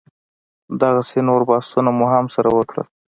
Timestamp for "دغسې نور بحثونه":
0.81-1.89